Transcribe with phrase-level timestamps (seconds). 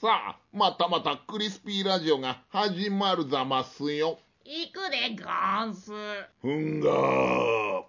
[0.00, 4.18] さあ、またまたクリスピーラジオが始まるざますよ。
[4.46, 5.92] 行くでゴンス。
[6.40, 7.82] ふんがー。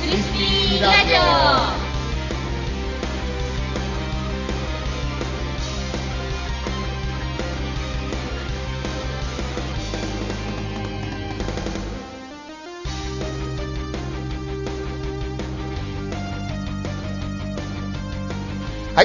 [0.00, 1.14] クリスピーラジ
[1.78, 1.81] オ。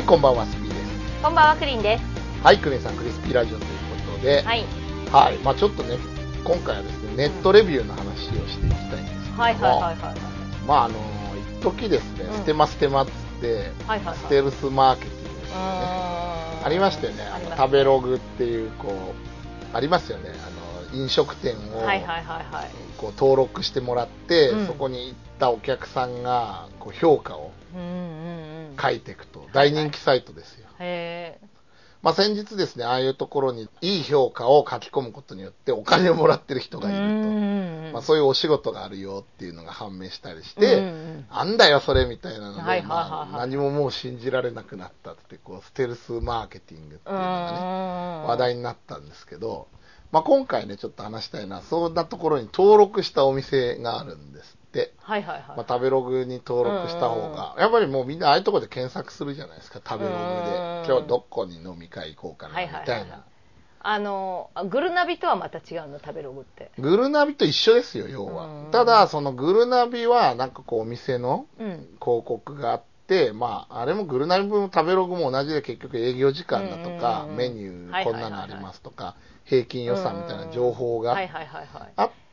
[0.08, 1.22] こんばんは、スピーです。
[1.22, 2.04] こんばんは、クリンです。
[2.42, 3.70] はい、クレンさん、クリスピーラジオという
[4.08, 4.66] ことで、はい。
[5.12, 5.98] はい、まあちょっとね、
[6.46, 9.96] 今回はですね、ネットレビューの話をしていきたいんですけども、はいはいはいはい。
[10.66, 10.96] まああの、
[11.60, 13.48] 一時ですね、うんステマステマっつって、
[13.86, 15.62] はいはいはいステルスマーケティングですよね。
[15.62, 22.70] あありましたよね、あの食べログっていう、こう、ありますよね、あの飲食店を、はいはいはいはい。
[22.98, 28.17] こう登録してもらって、うんそこに行ったお客さんがこう評価をうん。
[28.80, 30.68] 書いていくと、大人気サイトですよ。
[30.80, 31.40] へ
[32.02, 36.82] まあ、先日ですね、ああいうところにいい評価を書き込むことによってお金をもらってる人え。
[36.82, 37.04] がいると。
[37.04, 49.68] んまあ、そういうお仕事があるよっていうのが判明したりして、うんうんなんだよそれみたいなので、まあ、何ももう信じられなくなったって、こう、ステルスマーケティングっていうのがね、話話題になったんですけど、
[50.12, 54.57] まあ、今回ね、ちょっと話したいのは、そんなところに登録したお店があるんです。
[55.00, 55.58] はいはいはい。
[55.58, 60.22] まあ、食べログに登録した方が、やっぱりもうみんなああいうところで検索するじゃないですか、食べログで。
[60.22, 63.26] うん今日どこに飲み会行こうかな、みはいはいはいはいたいな。
[63.80, 66.72] あの、グルナビとはまた違うの、食べログって？
[66.80, 68.72] グルナビと一緒ですよ、要はうん。
[68.72, 71.98] ただ、そのグルナビは、なんかこう、お店のうん。
[72.02, 79.16] 広告があって、まあ、あれもグルナビも食べログも同じで結局営業時間だとか、うんメニューこんなのありますとか、
[79.46, 81.28] 平均予算みたいな情報がはい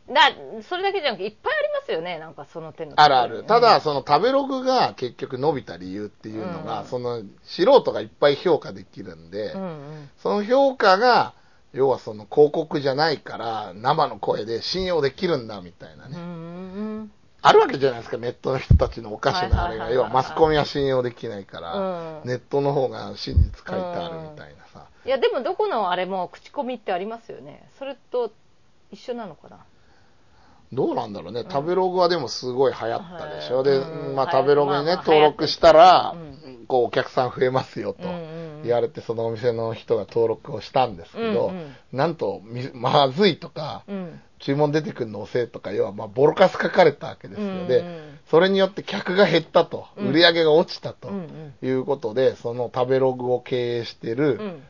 [0.08, 0.54] はいはいはい。
[0.54, 3.44] あだそれだけじゃなくていっぱいありますよねなんかその手のあるある。
[3.44, 11.34] ただ、うんその食べログが結局伸びた理由っていうのが、うんその素人がいっぱい評価できるんで、うんうんその評価が、
[11.72, 16.16] 要はその広告じゃないから、生の声で信用できるんだみたいなね。
[16.16, 16.26] うんう
[17.02, 17.12] ん
[17.46, 19.90] あるわけじゃないですか、ネットの人たちのおかしなあれが。
[19.90, 21.74] 要はマスコミは信用できないから、
[22.22, 24.86] うんネットの方が真実書いてあるみたいなさ。
[25.04, 28.32] いやでもどこのあれも口コミってありますよねそれと
[28.90, 29.58] 一緒なのかな
[30.74, 31.44] どうなんだろうね。
[31.50, 33.62] 食べログはでもすごい流行ったでしょ。
[33.62, 34.14] うん。
[34.14, 36.34] まあ食べログにね、登録したら、う
[36.66, 38.02] こうお客さん増えますよと
[38.64, 41.76] 言われて、そのお店の人が登録をしたんですけど、うんうん。
[41.92, 44.20] なんと、みまずいとか、うん。
[44.40, 47.46] 注文出てくるの遅いとか、要はまあボロカス書かれたわけですよ。
[47.46, 47.84] うんうんで、
[48.30, 50.08] それによって客が減ったと、うん。
[50.08, 51.10] 売り上げが落ちたと
[51.62, 54.62] いうことで、その食べログを経営してる、うん。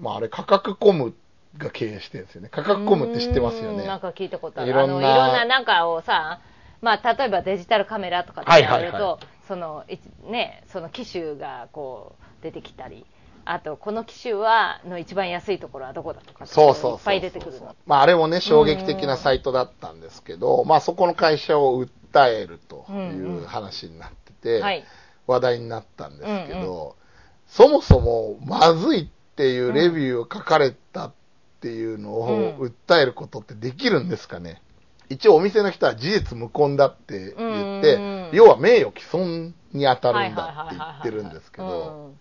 [0.00, 1.14] まああれ価格コム
[1.58, 2.48] が経営してるんですよね。
[2.50, 3.82] 価格コムって知ってますよね。
[3.82, 4.70] うんなんか聞いたことある。
[4.70, 6.40] いろんないろんななんかをさ
[6.80, 9.02] まあ例えばデジタルカメラとかってやると、はいはい。
[9.02, 9.98] はそのい
[10.30, 13.04] ねその機種がこう出てきたり
[13.44, 17.76] あとこの機種はの一番安いところはどこだとかそうそういっぱい出てくるの。
[17.86, 24.84] まああれもね、衝撃的なサイトだったんですけど、まあそこの会社を訴えるという話になってて、はい。
[25.26, 27.04] 話題になったんですけど、うん
[27.46, 29.06] そもそもまずいっ
[29.36, 31.23] ていうレビューを書かれたって
[31.68, 32.66] いうのをうん。
[32.66, 34.62] 訴えることってできるんですかね、
[35.08, 42.12] 一応お店の人は事実無根だって言って、うん要は名誉毀損に当たるんだって言ってるんですけど、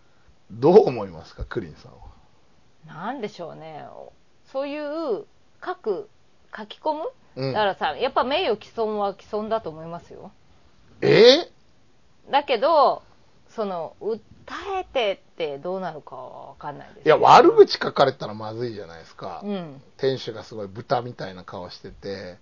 [0.52, 1.98] どう思いますか、クリンさんは。
[3.06, 3.86] なんでしょうね。
[4.52, 5.26] そういう
[5.66, 6.10] 書く
[6.56, 7.54] 書き込む、うん。
[7.54, 10.32] だからさやっぱ名誉毀損は毀損だと思いますよ。
[11.02, 11.50] え？
[12.30, 13.02] だけど
[13.56, 14.20] その訴
[14.80, 17.06] えてってどうなるかは分かんないです。
[17.06, 19.42] いや、悪口書かれたらまずいじゃないですか。
[19.44, 19.82] うん。
[19.98, 22.38] 店主がすごい豚みたいな顔してて、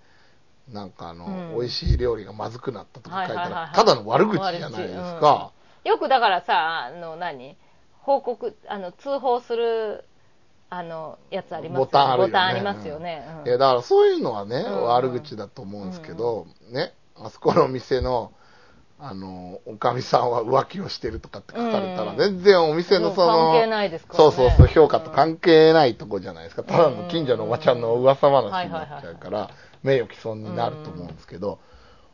[0.72, 1.60] なんかあの、うん。
[1.60, 5.52] 美味しい料理がまずくなったとか書いたら、ただの悪口じゃないですか。
[5.84, 7.58] よくだからさあの何？
[8.02, 10.06] 報告あの通報する
[10.70, 12.32] あのやつありますよボタンあるよね。
[12.32, 13.48] ボタンありますよね、うん。
[13.48, 14.84] いや、だからそういうのはね、うん。
[14.86, 18.32] 悪口だと思うんですけど、ね、あそこの店の、
[19.04, 22.18] あの、おかみさんは浮気をしてるとかって書かれたら、うん。
[22.18, 26.64] 全然お店のその、関係ないですかそうそうそう、評価と関係ないとこじゃないですか。
[26.64, 29.50] ただの近所のおばちゃんの噂話になっちゃうから、
[29.82, 31.60] 名誉毀損になると思うんですけど、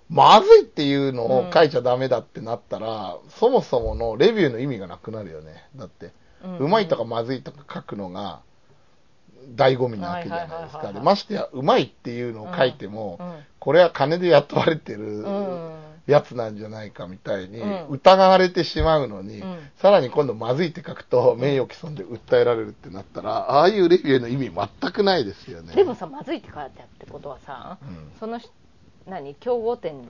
[0.10, 5.66] まずいっていうのを書いちゃダメだってなったら、そもそものレビューの意味がなくなるよね。
[5.76, 6.14] だって、
[6.60, 8.40] うまいとかまずいとか書くのが、
[9.56, 10.92] 醍醐味なわけじゃないですか。
[11.04, 15.72] ましてや、うまいっていうのを書いても、うんこれは金で雇われてるうん
[16.08, 17.88] やつなんじゃないかみたいにうん。
[17.90, 19.60] 疑われてしまうのに、うん。
[19.76, 24.52] さらに今度まずいって書くと名誉毀損で訴えられるってなったら、ああいうレビューの意味
[24.82, 25.76] 全くないですよね。
[25.76, 28.12] でもさまずいって書いてあるってことはさ、うん。
[28.20, 28.50] そのし
[29.06, 30.08] 何競合店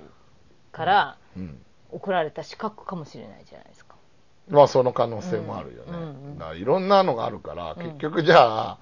[0.71, 1.59] からうん。
[1.89, 3.95] 送られた資格かもしれないじゃないですか、
[4.49, 5.91] まあその可能性もあるよね。
[5.91, 5.95] うん。
[5.95, 6.01] う
[6.33, 7.83] んだからいろんなのがあるから、うん。
[7.83, 8.79] 結局じゃあ、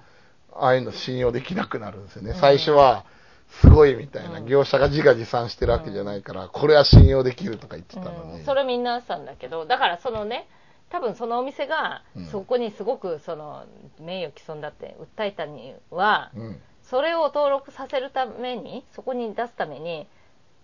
[0.52, 2.34] ああいうの信用できなくなるんですよね。
[2.34, 3.04] 最初は、
[3.48, 4.46] すごいみたいな、うん。
[4.46, 8.40] 業者が自画自賛してるわけじゃないから、これは信用できるとか言ってたのに。
[8.40, 8.44] うん。
[8.44, 10.48] それみんなさんだけどだからそのね
[10.90, 12.26] 多分そのお店がうん。
[12.26, 13.64] そこにすごくその
[14.00, 16.60] 名誉毀損だって訴えたには、うん。
[16.82, 20.06] それを登録させるためにそこに出すために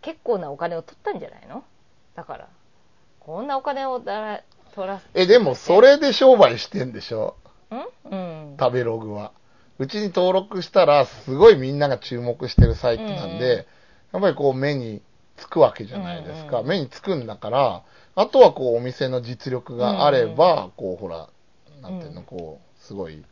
[0.02, 1.64] 結構なお金を取ったんじゃないの？
[2.14, 2.48] だから
[3.20, 4.42] こんなお金をだ
[4.74, 7.36] 取らせえ、でもそれで商売してんでしょ？
[7.70, 8.10] ん？
[8.10, 8.56] うん。
[8.58, 9.32] 食べログは。
[9.82, 13.56] うちに登録したら、すごいみんなが注目してるサイトなんで、うんうん。
[13.56, 15.02] やっぱりこう目に
[15.36, 16.58] つくわけじゃないですか。
[16.58, 17.82] うんうん目につくんだから、
[18.14, 21.28] あとはこうお店の実力があれば、こうほら、
[21.80, 23.24] なんていうの、うんこう、すごい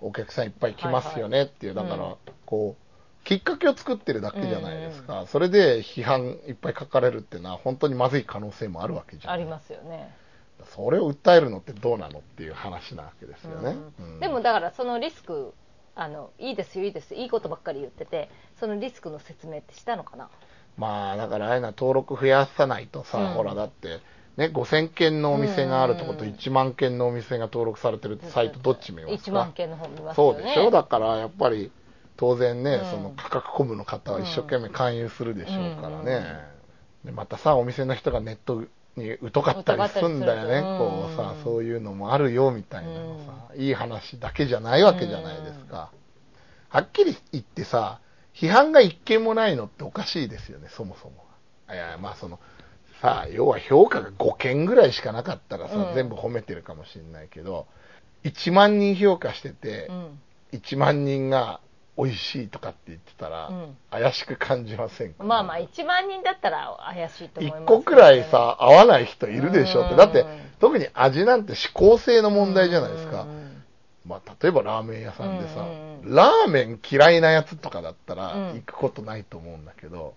[0.00, 2.16] お客さんいっぱい来ますよねっていう、だから、
[2.46, 5.26] こう、きっかけを作ってるだけじゃないですか。
[5.26, 9.40] それで批判いっぱい書かれるっていうのは、本当にまずい可能性もあるわけじゃない。
[9.40, 10.14] ありますよね、
[10.74, 13.76] それを訴えるのってどうなのっていう話なわけですよね。
[14.00, 14.12] うん。
[14.14, 14.20] うん。
[14.20, 15.52] でもだからそのリスク
[15.94, 17.14] あのいいですよいいです。
[17.14, 20.28] いいことばっかり言っててそのリスクの説明ってしたのかな？
[20.76, 23.26] まあ、だからああいうのは登録増やさないとさ、うん。
[23.34, 23.98] ほら、だって、
[24.36, 26.30] ね、5000件のお店があるとことうん。
[26.30, 30.40] 1万件のお店が登録されてるサイトどっち見ます1万か件の方見ますそよね。
[30.40, 30.70] うでしょ？
[30.70, 31.70] だからやっぱり
[32.16, 32.90] 当然ね、うん。
[32.90, 36.04] その価格コムの方は一生懸命勧誘するでしょうからうん。
[36.06, 36.22] ね。
[37.04, 38.64] でまたさ、お店の人がネット
[39.00, 40.60] に疎かったりするんだよね。
[40.60, 45.90] こうさうん、そういうのもあるよみたいなのさ、いい話だけじゃないわけじゃないですか。
[46.68, 48.00] はっきり言ってさ、
[48.34, 51.24] 批判が一件もないのっておかしいですよね、そもそも
[51.68, 51.74] が。
[51.74, 52.38] いや、まあその、
[53.02, 57.66] さあ、要は評価が5件ぐらいしかなかったらさ、うん全部褒めてるかもしれないけど、
[58.24, 60.20] 1万人評価してて、うん
[60.52, 61.60] 1万人が
[62.02, 63.76] 美味しいとかって言ってたら、うん。
[63.90, 67.66] 怪しく感じませんか、まあまあ1万人だったら怪しいと思います1ね。
[67.66, 69.92] 個くらいさ、合わない人いるでしょって。
[69.92, 69.96] うん。
[69.98, 70.24] だって、
[70.60, 73.22] 特に味なんて指向性の問題じゃないですか。
[73.22, 73.24] う。
[73.26, 73.64] ん。
[74.06, 75.64] まあ、例えばラーメン屋さんでさ、う
[76.06, 76.14] ん。
[76.14, 78.54] ラーメン嫌いなやつとかだったらうん。
[78.54, 80.14] 行くことないと思うんだけど、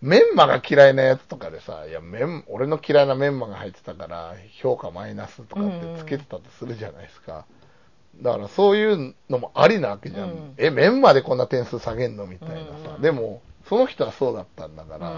[0.00, 7.46] メンマが嫌いなやつとかでさ、いや、メン、俺の嫌いなメンマが入ってたから、評価マイナスとかってつけてたとするじゃないですか。
[8.22, 10.30] だからそういうのもありなわけじゃん。
[10.30, 10.54] うん。
[10.56, 12.94] え、メンマでこんな点数下げんのみたいなさ。
[12.96, 13.02] うん。
[13.02, 15.10] でも、その人はそうだったんだから、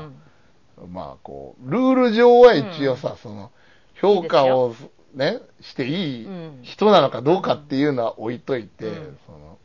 [0.83, 0.93] うん。
[0.93, 3.51] まあこう、ルール上は一応さ、その、
[3.95, 4.75] 評価を
[5.15, 6.59] ね、していいうん。
[6.63, 9.19] 人なのかどうかっていうのは置いといて、うん。
[9.27, 9.59] その、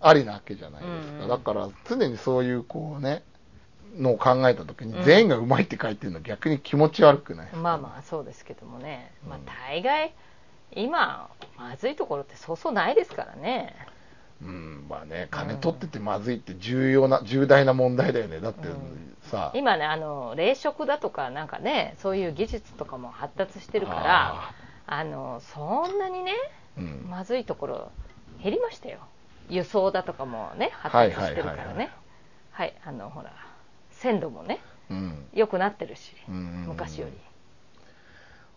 [0.00, 1.22] ありなわけじゃないですか。
[1.24, 3.22] うんだから常にそういうこうね、
[3.96, 5.04] のを考えたときにうん。
[5.04, 9.44] 全員がうまいって書いてるのは逆に気持ち悪くないですか、まあまあそうですけどもね、まあうん。
[9.44, 10.14] 大概
[10.74, 13.74] 今まずいところってそうそうないですからね。
[14.42, 18.40] うん、まあね、金取っててまずいって重要な、重大な問題だよね。
[18.40, 19.10] だってうん。
[19.30, 24.00] さ、今ねあの冷食だとかなんかねそういう技術とかも発達してるから
[24.34, 24.54] あ
[24.86, 27.92] あのそんなにねーうん、まずいところ
[28.42, 28.98] 減りましたよ。
[29.48, 31.90] 輸送だとかもね発はい達してるからね。
[32.52, 33.32] はいあのほら
[33.90, 35.26] 鮮度もねうん。
[35.34, 37.12] 良くなってるし昔より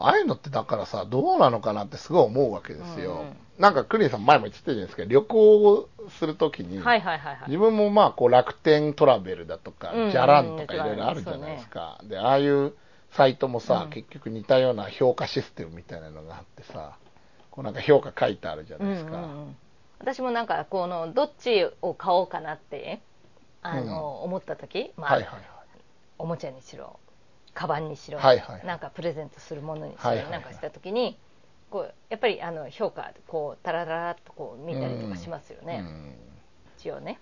[0.04, 3.14] ああいうのってだからさ、どうなのかなってすごい思うわけですよ。
[3.14, 3.36] うんうん。
[3.58, 7.48] なんかクリンさん前も言ってたじゃないですか、旅行をするときに、はいはいはいはい。
[7.48, 12.02] 自分もまあこう楽天トラベルだとか、うんじゃらんとかいろいろあるじゃないですか。
[12.04, 12.74] で、ああいう
[13.12, 13.90] サイトもさ、うん。
[13.92, 16.98] 結局似たような評価システムみたいなのがあってさ、
[17.52, 19.12] こうなんか評価書いてあるじゃないですか。
[19.12, 19.56] うんうんうん。
[20.00, 23.02] 私もなんかこのどっちを買おうかなって
[23.62, 25.44] あの、思った時、まあはいはいはい。
[26.20, 27.00] おもちゃにしろ
[27.54, 28.66] カバンにしろ、はいはい。
[28.66, 30.32] なんかプレゼントするものにしろ、はいはいはい。
[30.34, 31.18] なんかした時に
[31.70, 36.16] こうやっぱりあの評価こうタラララっとこう見たりとかしますよね、うん。
[36.78, 37.20] 一応ね。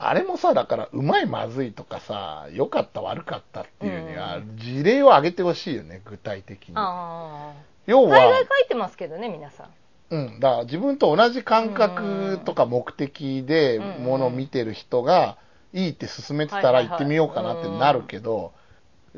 [0.00, 6.74] あれもさ、だから、うまいまずいとかさ、良かった悪かったっていうにはう、事例を挙げてほしいよね、具体的に。
[6.76, 7.52] あ
[7.86, 9.68] 要あ大概は、書いてますけどね皆さん。
[10.10, 14.04] うん、だから自分と同じ感覚とか目的でうん。
[14.04, 15.36] ものを見てる人が
[15.72, 18.52] いいって勧めてたら行ってみようかなってなるけど、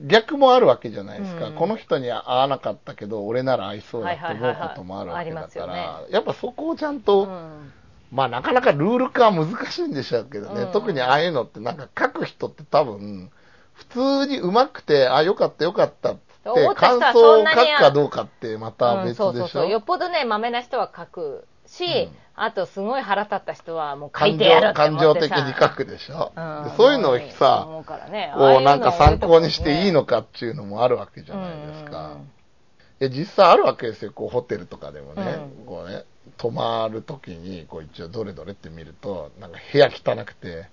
[0.07, 1.49] 逆もあるわけじゃないですか。
[1.49, 1.55] うん。
[1.55, 7.73] この人には合わなかったけど、俺なら合いそうだって思うこともあるわけだから、やっぱそこをちゃんと、うん。
[8.13, 10.73] まあなかなかルール化は難しいんでしょうけどね、うん。
[10.73, 13.31] 特にああいうのってなんか書く人って多分、
[13.75, 16.21] 普通に上手くて、あ、よかったよかったって
[16.75, 19.25] 感想を書くかどうかってまたうん別でしょ。
[19.25, 19.71] そうそうそう。
[19.71, 27.67] よっぽどねまめな人は書くし、うん、あとすごい腹立った人はもう書いてやる感情的に書くでしょ、うん、そういうのをさ、
[28.11, 32.19] ね、こうなんか参考にしていいのかっていうのもあるわけじゃないですか。
[33.01, 36.05] いや実際あるわけですよ、こうホテルとかでもね、うん、こうね
[36.37, 40.69] 泊まるときにこう一応どれどれって見ると、なんか部屋汚くて、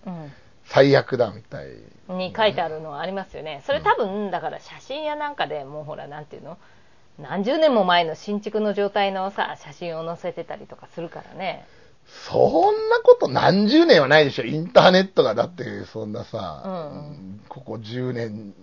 [0.66, 1.74] 最悪だみたい、ね、
[2.10, 3.63] に書いてあるのはありますよね。
[3.66, 6.58] それ多分、だから写真やなんかでもうほら、なんていうの？
[7.19, 11.65] 何十年も前の新築の状態のさ写真を載せてたりとかするからね。
[12.29, 12.38] そ
[12.71, 14.43] んなこと何十年はないでしょ。
[14.43, 18.53] インターネットがだってそんなさ、うん、ここ10年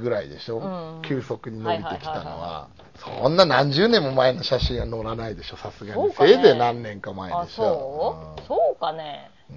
[0.00, 5.56] ぐらいでしょ、うん、急速に伸びてきたのは,、そんな何十年も前の写真は載らないでしょ。
[5.56, 8.34] さすがに、ね、せいぜい何年か前でしょ。
[8.38, 9.56] そう、そうかね、うん、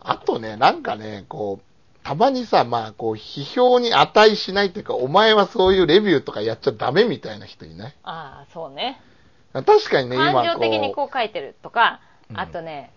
[0.00, 1.73] あとねなんかねこう
[2.04, 7.94] たまにさ、まあ、こう、批評に値しないっていうか、お前はそういうレビューとかやっちゃダメみたいな人いない？
[8.04, 9.00] ああ、そうね。
[9.54, 12.00] 確かにね、今感情的にこう書いてるとか、
[12.34, 12.92] あとね、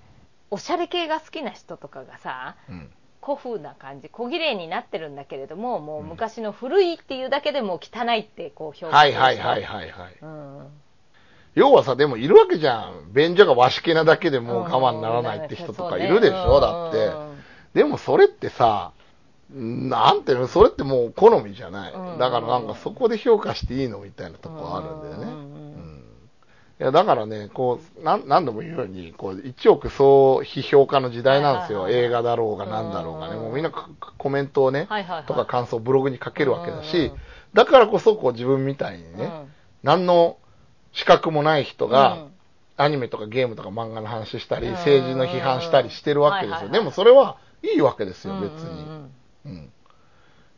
[0.51, 2.89] おしゃれ系が好きな人とかがさ、うん、
[3.23, 10.17] 古風な感じ、小綺麗になってるんだけれども、もう昔の古いっていうだけでも汚いってこう表現はいはいはいはいはい。
[10.21, 10.67] うん、
[11.55, 13.13] 要はさ、でもいるわけじゃん。
[13.13, 17.79] 便所が和式なだけでもう我慢ならないって人とかいるでしょ、だって。
[17.79, 18.93] でもそれってさ、
[19.49, 21.93] なんていうの、それってもう好みじゃない。
[22.19, 25.31] だからなんかそこで評価していいのみたいなとこあるんだよね。
[25.31, 26.03] うん。
[26.79, 31.89] いや、だからね、こう、なん、何度も言うように、こう、一億総批評家の時代なんですよ。
[31.89, 33.35] 映画だろうが何だろうがね。
[33.35, 34.87] もうみんなコメントをね、
[35.27, 37.11] とか感想をブログに書けるわけだし、
[37.53, 39.31] だからこそこう自分みたいにね、
[39.81, 40.37] 何の
[40.91, 42.27] 資格もない人が、
[42.75, 46.69] アニメとかゲームとか漫画の話したり、政治の批判したりしてるわけですよ。
[46.69, 48.83] でもそれはいいわけですよ、別に。
[48.83, 49.11] うん。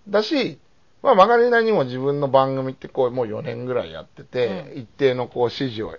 [0.08, 0.60] だし、
[1.02, 5.98] まあ、曲がりなにも自分の番組ってこう、もう4年ぐらいやってて、うん、一定のこう、支持を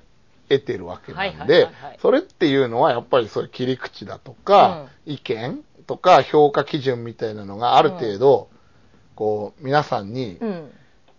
[0.48, 1.68] 得てるわけなんで、
[2.02, 8.50] それっていうのはやっぱりそういう切り口だとか、うん、意見とか評価基準みたいなのがある程度、
[9.14, 10.38] こう、皆さんに、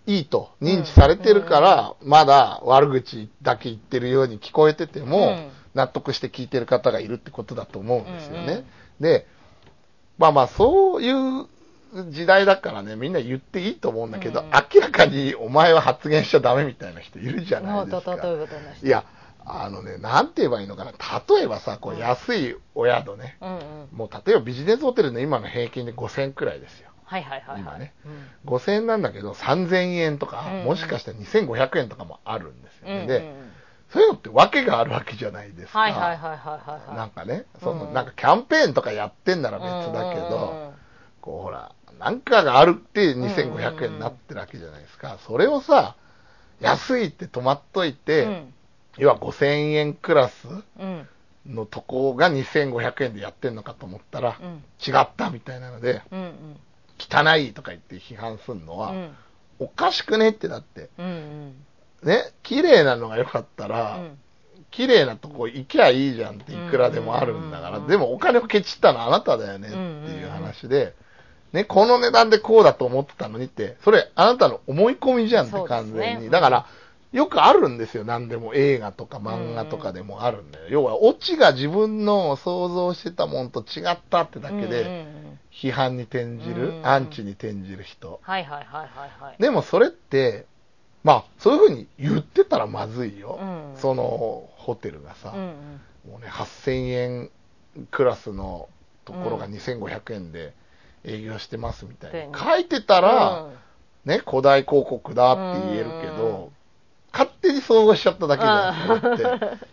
[0.05, 8.65] いいと認知されてるから、まだ悪口だけ言ってるように聞こえてても、納得して聞いてる方がいるってことだと思うんですよね。
[8.99, 9.25] で、
[10.21, 11.47] まあまあ、そういう
[12.11, 18.15] 時代だからね、みんな言っていいと思うんだけど、うん、明らかにお前は発言しちゃダメみたいな人いるじゃないですか。
[18.83, 19.03] いや、
[19.43, 20.91] あのね、なんて言えばいいのかな。
[21.27, 23.61] 例えばさ、こう安いお宿ね、うんうん、
[23.93, 26.89] もう例えばビジネスホテルの今の平均で5000円くらいですよ。
[27.03, 27.93] はいはいはい、はい、今ね、
[28.45, 30.59] うん、5000円なんだけど3000円とか、うん。
[30.59, 32.93] うん、もしかしたら2500円とかもあるんですよね。
[32.93, 33.33] うんうん、で、
[33.91, 35.79] そういうのって訳があるわけじゃないですか。
[35.79, 36.95] はいはいはいはいはい。
[36.95, 40.73] なんかね、その、なんかキャンペーンとかやってんなら別だけど、
[41.19, 45.19] こうほら、なんかがあるって2500円になってるわけじゃないですか。
[45.27, 45.95] それをさ、
[46.61, 48.53] 安いって止まっといて、うん、
[48.97, 50.47] 要は5000円クラス
[51.45, 56.57] のとこが2500円でやってんのかと思ったら、うん、違ったみたいなので、うんうん、
[56.97, 58.93] 汚いとか言って批判するのは、
[59.59, 61.53] おかしくねってだって、うんうん
[62.03, 64.17] ね、綺麗なのが良かったら、うん、
[64.71, 70.93] 綺麗なとこ行きゃいいじゃんっていくらでもあるんだから、でもお金をケチったのはあなただよねっていう話で、
[71.53, 76.23] ね、この値段でこうだと思ってたのにって、それあなたの思い込みじゃんって完全に。
[76.25, 76.65] ね、だから、
[77.11, 78.53] よくあるんですよ、何でも。
[78.53, 80.65] 映画とか漫画とかでもあるんだよ。
[80.69, 85.05] 要は、オチが自分の想像してたもんと違ったってだけで、
[85.51, 88.21] 批判に転じる、アンチに転じる人。
[88.23, 88.89] はいはいはい
[89.21, 89.41] はい。
[89.41, 90.45] でもそれって、
[91.03, 93.39] まあ、そういうふうに言ってたらまずいよ。
[93.41, 95.51] うん、そのホテルがさ、うんうん、
[96.11, 97.31] もうね、8000円
[97.89, 98.69] クラスの
[99.05, 100.53] ところが2500円で
[101.03, 102.37] 営業してますみたいな。
[102.37, 103.47] 書いてたら、
[104.05, 106.51] ね、古代広告だって言えるけど、
[107.11, 109.17] 勝手に想像しちゃっただけじゃなく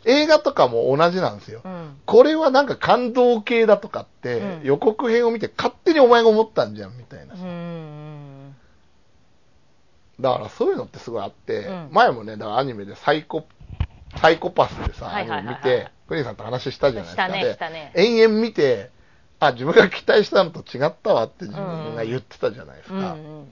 [0.05, 7.43] て、映画とかも同じなんですよ、うん、これはなんか感動系だとかって、予告編を見て勝手にお前が思ったんじゃんみたいなさ。
[10.21, 13.47] だからそういうのってすごいあって、うん、前もね、だからアニメでサイコ、
[14.21, 17.69] サイコパスでさ、アニメ見て、プリンさんと話したじゃないですか。
[17.71, 18.91] ね、で、ね、延々見て、
[19.41, 22.95] あ、自分が期待したのと違ったわって自分が言ってたじゃないですか。
[22.97, 23.49] うんうん、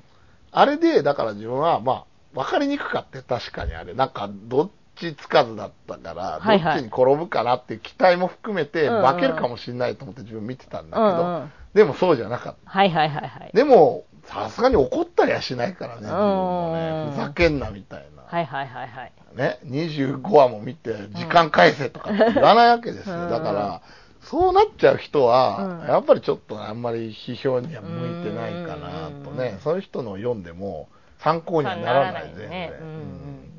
[0.51, 2.05] あれで、だから自分は、まあ、
[2.35, 12.71] 分かりにくかって確かにあれ、なんか、どっちつかずだったから、どっちに転ぶかなっていう期待も含めて、化けるかもしれないと思って自分見てたんだけど、うんうん、でもそうじゃなかった。
[12.71, 13.51] はいはいはいはい。
[13.55, 17.11] でも、さすがに怒ったりはしないからね、自分もね。
[17.13, 18.23] ふざけんなみたいな。
[18.27, 19.13] はいはいはいはい。
[19.35, 23.29] ね、25話も見て、時間返せとかって言わないわけですよ。
[23.29, 23.83] だから、
[24.21, 32.73] そうなっちゃう人は、やっぱりちょっとあんまり批評には向いてないかなとね、そういう人の読んでも参考にはならない全然、っ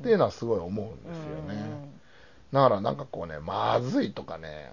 [0.02, 1.88] ていうのはすごい思うんですよね。
[2.52, 4.72] だからなんかこうね、まずいとかね、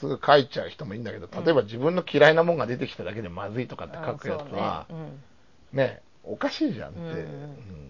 [0.00, 4.86] すぐ書いちゃう人もいいんだけど、例えば自分の嫌いなもんが出てきただけでまずいとかって書くやつは、
[5.72, 7.00] ね、ね、おかしいじゃんって。
[7.00, 7.88] うん、うん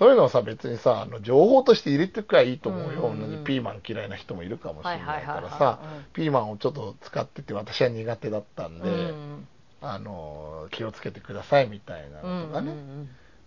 [0.00, 3.14] そういうのをさ、別にさ、あの情報として入れてくらいいと思うよ。
[3.14, 5.78] 同じピーマン嫌いな人もいるかもしれないからさ、
[6.14, 9.12] ピーマンをちょっと使ってて私は苦手だったんで、
[9.82, 12.72] あの、気をつけてくださいみたいなのとかね。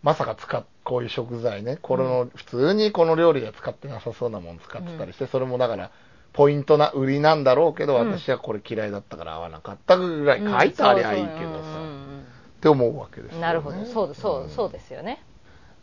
[0.03, 5.89] まさか使っ、こういう食材ね、これの、普通にこの料理では使ってなさそうなもの使ってたりして、それもだから、
[6.33, 11.59] ポイントな、売りなんだろうけど、私はこれ嫌いだったから合わなかったぐらい書いてありゃいいけどさ、
[12.57, 13.41] って思うわけですよね。
[13.41, 15.23] なるほど、そうそう、そうですよね。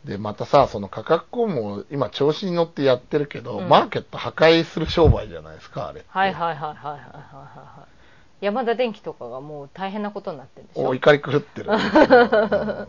[0.05, 6.03] で、またさ、その価格コも今調子に乗ってやってるけど、うん、マーケット破壊する商売じゃないですか、あれ。
[6.07, 8.45] はいはいはいはいはいはい。
[8.45, 10.87] 山田電機とかがもう大変なことになってるでしょ？
[10.87, 11.69] お怒り狂ってる、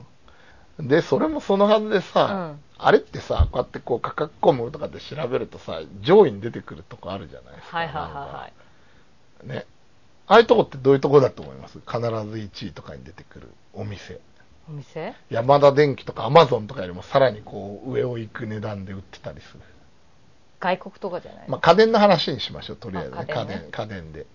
[0.79, 7.77] うん、で、それもそのはずでさ、うん、あれってさ、こうやってこう価格コムとかで調べるとさ、上位に出てくるとこあるじゃないですか。
[7.77, 8.51] はいはいはいは
[9.45, 9.49] い。
[9.49, 9.67] ね。
[10.27, 11.79] ああいうとこってどういうとこだと思います？
[11.81, 14.21] 必ず1位とかに出てくるお店。
[14.69, 15.15] お店？
[15.31, 19.61] 山田電機とかアマゾンとかよりもさらにこう上を行く値段で売ってたりする。
[20.61, 21.49] 外国とかじゃない？
[21.49, 23.27] まあ家電の話にしましょうとりあえずね。
[23.29, 24.27] 家電、ね、家電で。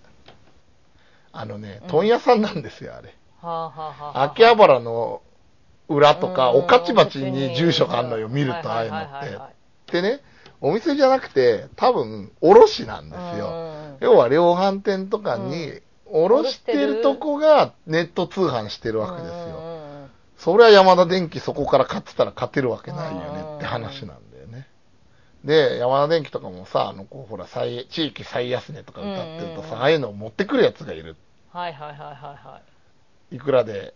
[1.34, 5.22] あのね問屋さんなんですよあれ、はあはあ、秋葉原の
[5.90, 9.54] 裏とか、御徒町に住所があるのよ、見ると、ああいうのっ
[9.86, 10.02] て。
[10.02, 10.22] でね、
[10.60, 13.98] お店じゃなくて、多分、卸なんですよ。
[14.00, 19.68] 要は量販店とかに、卸してるとこがネット通販してるわけですよ。
[20.38, 24.68] そりゃ山田電機そこから買ってたら勝てるわけないよねって話なんだよね。
[25.44, 31.16] で、山田電機とかもさ、あの、こう、ほら、最、地域最安値とか歌ってるとさ、ああいうのを持ってくるやつがいる。
[31.52, 32.62] はいはいはいはいは
[33.32, 33.36] い。
[33.36, 33.94] いくらで、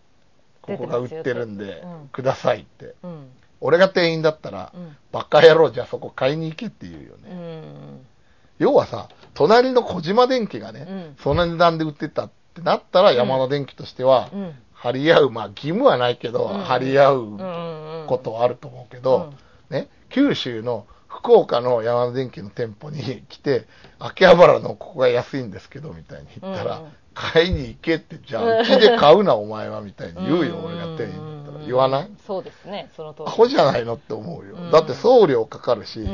[0.61, 2.95] ここが売ってるんで、くださいって。
[3.03, 7.29] うん、俺が店員だったら、うん、バカ野郎じゃあそこ買いに行けって言うよね。
[7.29, 8.05] うん、
[8.59, 14.29] 要はさ、隣の小島電機がね、その値段で売ってたってなったら山田電機としては、
[14.73, 19.33] 張り合う、まあ義務はないけど、張り合うことはあると思うけど、
[19.69, 23.67] ね、九州の福岡の山田電機の店舗に来て、
[23.99, 26.81] 秋葉原のここが安いんですけど、みたいに言ったら、
[27.13, 31.65] 買いに行けって、じゃあうちで買うな、お前は、みたいに言うよ、俺が店員だったら。
[31.65, 32.11] 言わない？
[32.25, 33.25] そうですね、その通り。
[33.27, 34.55] アホじゃないのって思うよ。
[34.71, 36.07] だって送料かかるし、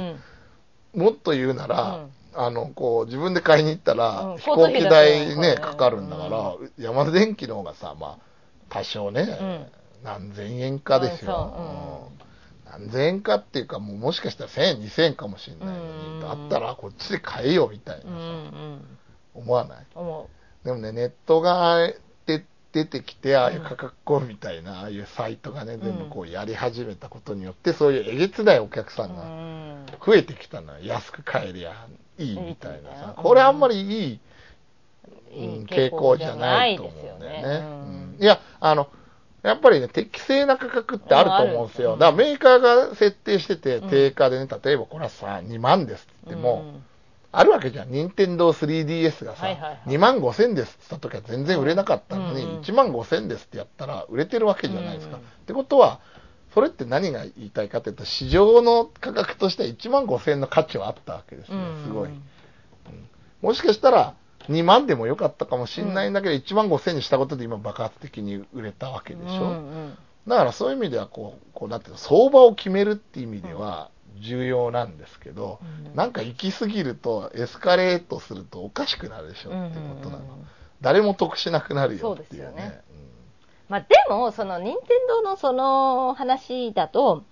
[0.96, 2.06] もっと言うなら、
[2.36, 8.18] あの、こう、自分で買いに行ったら、飛行機代ね、かかるんだから、山田電機の方がさ、まあ、
[8.70, 9.70] 多少ね、
[10.04, 12.12] 何千円かですよ。
[12.70, 18.10] 何千円かっていうか、もうもしかしたら1000円、2000円かもしれないのに、だったらこっちで買えよみたいなさ、
[19.34, 19.86] 思わない？
[20.68, 21.78] でもね、ネットが
[22.26, 29.24] で出てきて、ああいう価格交みたいな、ああいうサイトがね、全部こうやり始めたことによって、そういうえげつないお客さんが
[30.06, 34.20] 増えてきたのは、安く買えりゃいいみたいなさ、これあんまりいい、
[35.68, 38.18] 傾向じゃないと思うんだよね。
[38.20, 38.90] いや、あの、
[39.44, 41.92] やっぱりね、適正な価格ってあると思うんですよ。
[41.92, 46.82] だからメーカーが設定してて、定価でね、例えばこれはさ、2万ですって言っても、
[47.32, 47.92] あるわけじゃん。
[47.92, 55.18] 任天堂 3DS がさ、はいはいはい、2万5千ですって言った時は全然売れなかったのに、うんうん、1万5千ですってやったら売れてるわけじゃないですか。
[55.18, 56.00] ってことは、
[56.54, 62.10] それって何が言いたいかっていうと、市場の価格としては1万5千の価値はあったわけですよ、すごい。
[62.10, 62.24] うん、
[63.42, 64.16] もしかしたら、
[64.50, 69.44] 2万でもよかったかもしれないんだけど、1万5千にしたことで今爆発的に売れたわけでしょ。
[69.44, 69.52] うんう
[69.88, 80.24] ん、だからそういう意味ではこう、こうなんていうの、相場を決めるっていう意味では重要なんですけど、うん、なんか行き過ぎると、エスカレートするとおかしくなるでしょっていうことなの。
[80.24, 80.48] うんうんうん、
[80.82, 82.48] 誰も得しなくなるよっていうね。
[82.50, 82.82] そうですよね。
[82.90, 83.08] うん、
[83.70, 87.24] まあでも、その、任天堂のその話だと、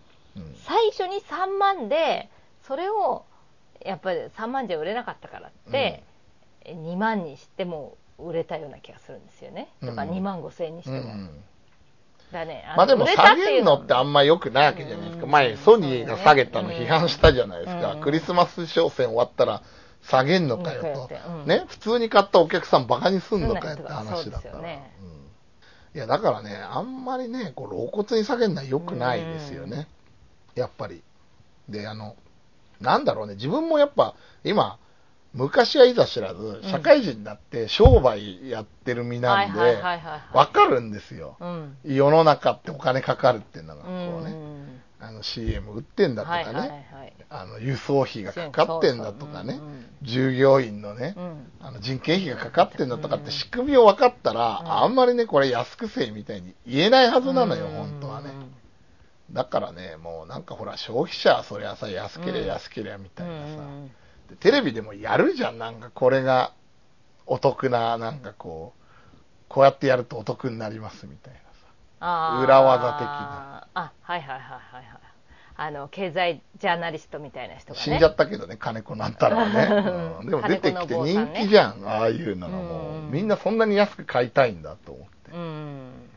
[0.65, 2.29] 最初に3万で、
[2.63, 3.25] それを、
[3.85, 6.03] やっぱり3万じゃ売れなかったからって、
[6.65, 9.69] 2万にしても売れたような気がするんですよね。
[9.81, 10.97] とか2万5千円にしても。
[10.97, 11.43] うん
[12.31, 15.27] だね、まあでも下げるのってあんま良くないわけじゃないですか。
[15.27, 17.97] 前ソニーが下げたの批判したじゃないですか。
[18.01, 19.61] クリスマス商戦終わったら
[20.01, 21.45] 下げんのかよと。
[21.45, 24.69] ね、普通に買ったお客さんバカにすんのかよって話だったら。
[24.69, 29.87] いや、だからね、あんまりね、こう露骨に下げるのは良くないですよね。
[30.53, 31.01] やっぱり。
[31.69, 32.15] で、あの、
[32.81, 34.77] なんだろうね、自分もやっぱ今、
[35.35, 39.59] 昔はいざ知らず、社会人になって商売やってる身なんで、
[40.33, 43.89] わかるんですよ、うん、世の中ってお金かかるっていうのが、こ
[44.21, 44.35] うね、
[45.01, 46.87] あの CM 売ってんだとかね、
[47.29, 49.59] あの輸送費がかかってんだとかね、
[50.01, 51.15] 従業員のね、
[51.59, 58.29] あの人件費がかかってんだとかって仕組みを分かったら、あんまりね、これ安くせいみたいに言えないはずなのよ、本当はね。
[59.31, 63.63] だからね、もうなんかほら、消費者はそりゃさ、安ければ安ければみたいなさ、
[64.33, 64.35] って。
[64.35, 66.53] テレビでもやるじゃん、なんかこれが
[67.25, 68.85] お得な、なんかこう、
[69.47, 72.43] こうやってやるとお得になりますみたいなさ。
[72.43, 73.67] 裏技的な。
[73.73, 75.05] あ、はいはいはいはいはい。
[75.57, 77.83] あの、経済ジャーナリストみたいな人がね。
[77.83, 80.19] 死んじゃったけどね、金子なんたらはね。
[80.21, 83.01] うん、でも出てきて人気じゃん、ああいうのがもう。
[83.03, 85.31] みんなそんなに安く買いたいんだと思って。
[85.31, 86.09] うん。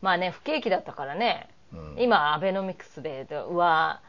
[0.00, 4.00] まあね、不景気だったからね、うん、今、アベノミクスで、うわ、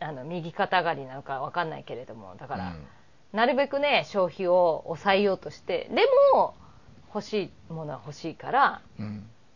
[0.00, 2.86] あの、右肩上がりなのかわかんないけれども、だから、うん、
[3.32, 6.02] なるべくね、消費を抑えようとして、で
[6.34, 6.54] も、
[7.14, 8.82] 欲しいものは欲しいから、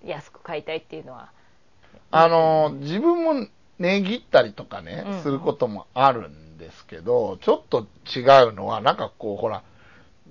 [0.05, 1.31] 安く買いたいっていうのは。
[2.11, 3.47] あの、自分も
[3.79, 9.63] 値切ったりとかね、することもあるんですけど、ちょっと違うのは、なんかこう、ほら、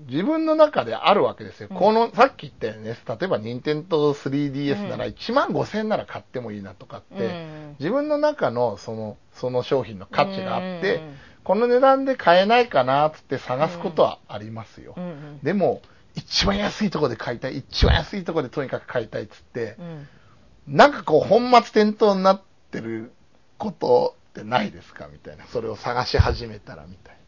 [0.08, 1.68] 自分の中であるわけですよ。
[1.70, 14.96] うん、この、さっき言ったよね、例えば任天堂 3DS なら1万5000円なら買ってもいいなとかって、うん、自分の中のその、その商品の価値があって、うん、この値段で買えないかなって探すことはありますよ。
[15.44, 15.82] でも、
[16.16, 19.78] 一番安いところで買いたい、一番安いところでとにかく買いたいっつって、
[20.68, 23.12] なんかこう本末転倒になってる
[23.58, 25.08] ことってないですか？
[25.12, 25.46] みたいな。
[25.46, 27.19] それを探し始めたらみたいな。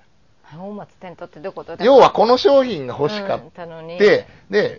[0.56, 4.28] 本末転倒ってどういうこと要はこの商品が欲しかったのに、で、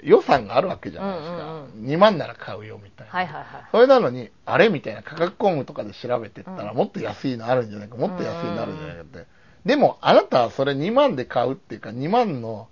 [0.03, 1.35] 予算があるわけじゃないですか。
[1.35, 3.13] うんうんうん、2万なら買うよみたいな。
[3.13, 3.47] はいはいはい。
[3.71, 9.27] それなのに、あれみたいな価格コムとかで調べてったら、もっと安いのあるんじゃないか、もっと安いのあるんじゃないかって。
[9.65, 12.69] でも、あなたはそれ2万で買うっていうか、2万の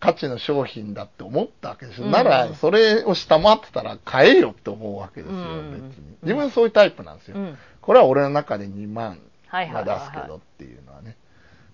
[0.00, 2.06] 価値の商品だって思ったわけですよ。
[2.06, 6.16] うん、なら、それを下回ってたら買えよって思うわけですよ、別に。
[6.22, 7.36] 自分そういうタイプなんですよ。
[7.36, 9.18] うん、これは俺の中で2万
[9.52, 11.16] が出すけどっていうのはね。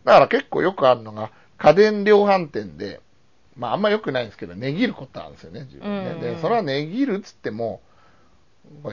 [0.07, 3.01] だから結構よくあるのが、家電量販店で、
[3.57, 6.15] まああんま良くないんですけど、値切ることあるんですよね、自分ね。
[6.21, 7.81] で、それは値切るっつっても、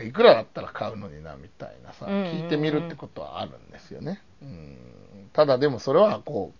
[0.03, 4.21] いくらだったら買うのにな、みたいなさ、聞いてみるってことはあるんですよね。
[4.41, 4.77] うん、
[5.33, 6.51] ただでもそれはこ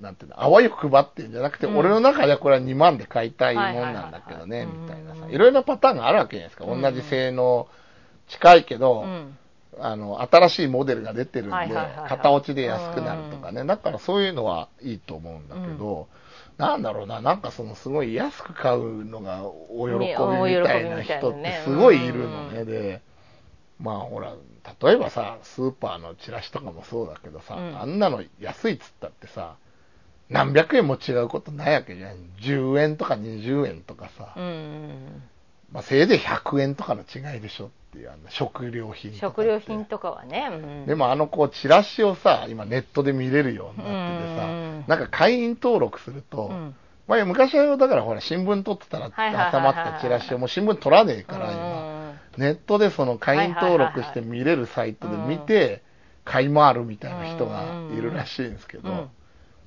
[0.00, 6.66] う、なんていうの、あわよくばってんじゃなくて、俺の中ではこれは2万で買いたいもんなんだけどね、みたいなさ、いろいろなパターンがあるわけじゃないですか。
[6.66, 7.66] 同じ性能
[8.28, 9.04] 近いけど、
[9.78, 11.74] あの、新しいモデルが出てるんで、
[12.08, 13.64] 型落ちで安くなるとかね。
[13.64, 16.08] だからそういうのはいいと思うんだけど、
[16.58, 22.64] うん、なんだろうな、なんかそのすごい安く買うのがお喜びみたいな人ってすごいいるのね。
[22.64, 23.02] で、
[23.80, 24.34] まあほら、
[24.80, 29.56] 例えばさ、スーパーのチラシとかもそうだけどさ、うん、あんなの安いっつったってさ、
[30.28, 32.16] 何百円も違うことないわけじゃん。
[32.40, 34.34] 10円とか20円とかさ。
[34.36, 35.22] うん
[35.72, 39.26] まあ、せいぜい100円とかの違いでしょっていう、あの食料品とか。
[39.26, 40.48] 食料品とかはね。
[40.50, 46.74] うん、でもあのこう、チラシをさ、今ネットで見れるようになっててさ、んなんか会員登録すると、うん、
[47.06, 55.82] まあ昔はだからほら新聞取ってたら挟まったチラシをもう新聞取らねえから今、ネットでその会員登録して見れるサイトで見て、
[56.24, 59.08] 買い回るみたいな人がいるらしいんですけど、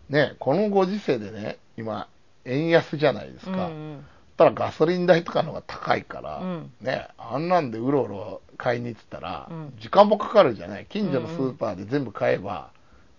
[0.10, 2.08] ね、このご時世でね、今、
[2.46, 3.68] 円安じゃないですか。
[3.68, 4.06] うん
[4.36, 10.86] ったらガソリン代とかの方が高いから、うん、ね、あんなんでうろうろ買いに行ってたら、時間もかかるじゃない。
[10.88, 12.72] 近所のスーパーで全部買えば、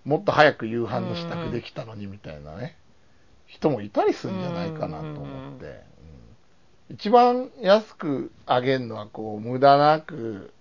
[0.05, 2.77] もっと早く夕飯の支度できたのにみたいなね、
[3.47, 5.83] 人もいたりするんじゃないかなと思って。
[6.89, 10.53] 一番安くあげるのは、こう、無駄なく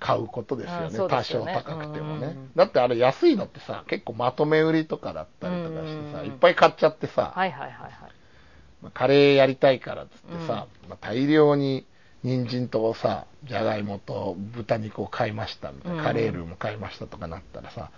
[0.00, 0.96] 買うことですよね。
[0.96, 2.36] よね多少高くてもね。
[2.56, 8.21] だってあれ安いのってさ、結構まとめ売りとかだったりとかしてさ、いっぱい買っちゃってさ、はいはいはいはい。
[8.82, 11.86] まあ、カレーやりたいからっつってさ、うん、まあ、大量に
[12.22, 17.90] 人参とさ、じゃがいもと豚肉を買いましたみたいな、カレールーも買いましたとかなったらさ、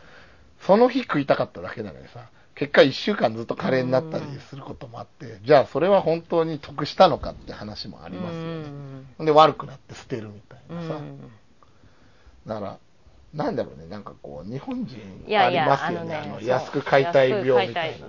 [0.60, 9.24] その日食いたかっただけなのにさ、結果1週間ずっとカレーになったりすることもあって、じゃあそれは本当に得したのかって話もありますよね。
[9.26, 11.00] で、悪くなって捨てるみたいなさ。
[12.46, 12.78] だから、
[13.34, 14.96] なんだろうね、なんかこう、日本人
[15.36, 18.06] ありますよね、あのね安く買いたい病みたいな。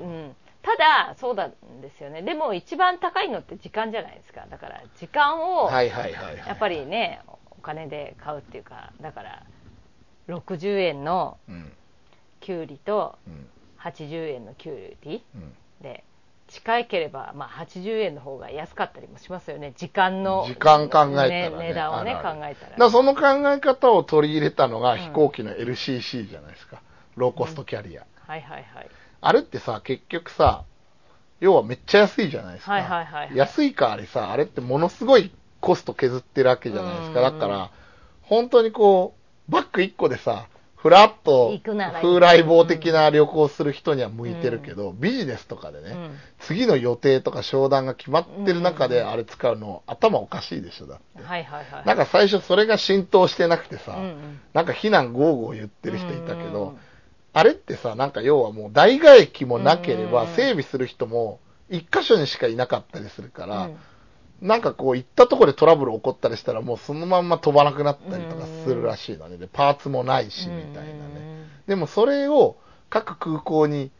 [0.66, 1.52] ただ、そうなん
[1.82, 2.24] ですよね。
[2.24, 4.48] でも一番高いのって時間じゃないですか。
[4.50, 9.44] だから時間を、やっぱりね、お金で買うっていうか、だから
[10.28, 11.38] 60円の
[12.42, 13.18] きゅうりと
[13.80, 15.24] 80円のきゅうり
[15.82, 16.04] で、
[16.48, 19.74] 近ければ、まあ、80円の方が安かったりもしますよね。
[19.78, 22.78] 時間の、時間考えたら、ね、値段をね、考えたら。
[22.78, 26.82] らその考え方を取り入れたのが飛行機の LCC じゃないですか。
[27.16, 28.04] うん、ローコストキャリア。
[28.04, 28.90] うん、はいはいはい。
[29.28, 30.66] あれってさ、結局さ、
[31.40, 32.74] 要はめっちゃ安いじゃないですか。
[32.74, 37.22] はいはいはい、はい、安いかあれさ、あれってものすごいコスト削ってるわけじゃないですか。
[37.22, 37.72] だから、
[38.22, 39.16] 本当にこ
[39.50, 40.48] う、バッグ1個でさ、
[40.86, 51.24] ふらっと風来坊的な旅行する人には向いてるけど、うん、ビジネスとかでね、うん、次の予定とか商談が決まってる中であれ使うの、頭おかしいでしょ、だって。
[51.24, 51.86] はいはいはい。
[51.88, 56.78] なんか最初それが浸透してなくてさ、うん、なんか非難ゴーゴー言ってる人いたけど、
[57.36, 63.78] あれってさ、なんか要はもう代替駅もなければ整備する人も一箇所にしかいなかったりするから、うん
[64.42, 69.38] なんかこう行ったところでトラブル起こったりしたらもうそのまんま飛ばなくなったりとかするらしいのね。
[69.38, 71.48] で、パーツもないしみたいなね。
[71.68, 72.58] でもそれを
[72.90, 73.92] 各空港に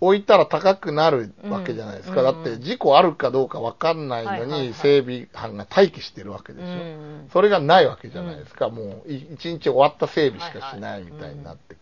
[0.00, 2.22] 置いたら高くなるわけじゃないですか。
[2.22, 7.30] だって事故あるかどうかわかんないのに整備班が待機してるわけでしょ。
[7.32, 8.68] それがないわけじゃないですか。
[8.68, 11.81] もう一日終わった整備しかしないみたいになっていく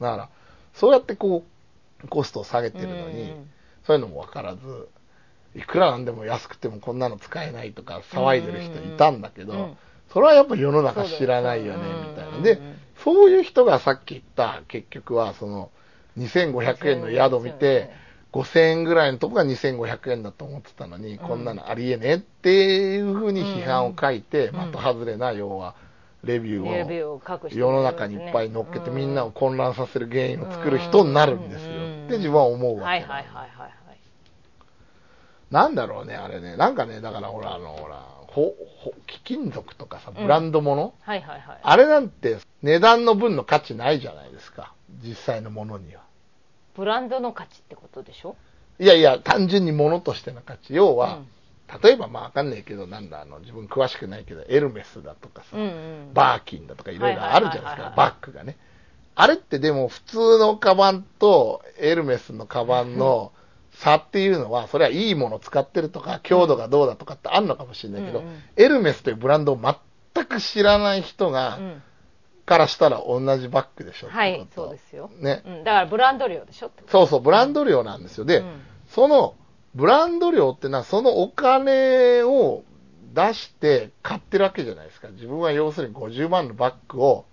[0.00, 0.28] だから、
[0.74, 1.44] そうやってこ
[2.04, 3.34] う、コストを下げてるのに、
[3.84, 4.88] そういうのもわからず、
[5.54, 9.76] いくらなんでも安くてもこんなの使えないとか騒いでる人いたんだけど、
[10.12, 12.40] それはやっぱ世の中知らないよね、みたいな。
[12.40, 12.60] で、
[13.04, 15.70] そういう人がさっき言った、結局は、その、
[16.18, 17.90] 2500円の宿見て、
[18.32, 25.74] 5000円ぐらいのとこが2500円だと思ってたのに、こんなのありえねえっていうふうに批判を書いて、的外れな、要は、
[26.24, 31.70] レビューを世の中にいっぱい乗っけてみんなを混乱させる原因を作る人になるんですよ
[32.06, 32.84] って自分は思うわけ。
[32.84, 33.74] はいはいはいはい。
[35.50, 36.56] なんだろうね、あれね。
[36.56, 41.58] なんかね、だからほら、あの、ほら、ほ、ほ、貴金属とかさ、ブランド物、うん、はいはいはい。
[41.62, 44.74] あれなんて値段の分の価値ないじゃないですか。
[45.02, 46.02] 実際のものには。
[46.76, 48.36] ブランドの価値ってことでしょ？
[48.78, 50.74] いやいや、単純に物としての価値。
[50.74, 51.28] 要は、うん、
[51.82, 58.56] 例えばまあわかんないけど、なんだ、あの、自分詳しくないけど、エルメスだとかさ、うんうん、バーキンだとかいろいろあるじゃないですか、バッグがね。
[59.14, 63.32] あれってでも普通のカバンとエルメスのカバンの
[63.72, 69.60] 差っていうのは、それはいいもの使ってるとか、強度がどうだとかってあるのかもしれないけど、うんうん、エルメスというブランドを
[70.14, 71.82] 全く知らない人が、うん、
[72.44, 75.10] からしたら同じバッグでしょはい、そうですよ。
[75.20, 78.24] ね、うん、だからブランド量でしょそうそう、ブランド量なんですよ。
[78.24, 79.36] で、うん、その、
[79.78, 82.64] ブランド量ってのは、そのお金を
[83.14, 85.06] 出して買ってるわけじゃないですか。
[85.10, 87.26] 自分は要するに50万のバッグを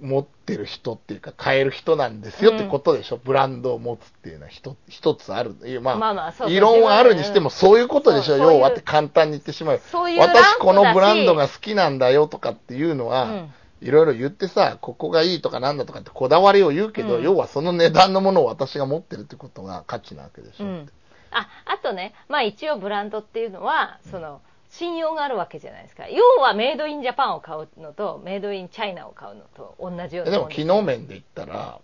[0.00, 5.54] 持ってる人っていうか、買える人なんですよってことでしょ、うん、ブランドを持つっていうのは一一つある。
[5.80, 9.80] まあ、まあまあ、異論はあるにしてもそういうことでしょ、要はって簡単に言ってしまう。
[9.92, 13.46] そういう私このブランドが好きなんだよとかっていうのは、
[13.80, 20.90] いろいろ言ってさ、ここがいいとかなんだとかってこだわりを言うけど、うん、要はその値段のものを私が持ってるってことが価値なわけでしょ、うん、
[21.30, 26.08] あ、あとね、まあ一応ブランドっていうのは、その、信用があるわけじゃないですか。
[26.08, 31.80] 要はメイドインジャパンを買うのと、メイドインチャイナを買うのと同じようなでも機能面で言ったら、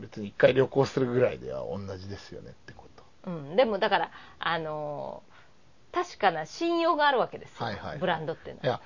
[0.00, 2.84] 別に一回旅行するぐらいでは同じですよねってこ
[3.24, 3.30] と。
[3.30, 7.66] うん、でもだから、あのー、確かな信用があるわけですよ。
[7.66, 8.66] はいはい、ブランドっていうのは。
[8.66, 8.80] いや、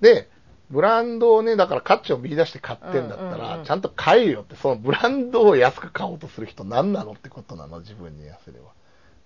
[0.00, 0.28] で、
[0.70, 8.72] ブランドをね、だから価値を見出して買ってんだったら、ちゃんと買えよって、そのブランドを安く買おうとする人何なのってことなの、自分に言わせれば。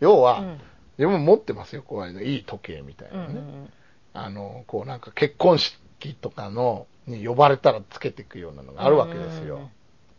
[0.02, 0.60] 要は、うん、
[0.98, 2.22] 自分持ってますよ、こういうの。
[2.22, 3.26] いい時計みたいなね。
[3.28, 3.70] うんうん、
[4.12, 9.56] あの、こうなんか結婚式とかの、に呼ばれたらつけていくようなのがあるわけですよ。
[9.56, 9.68] うんうん、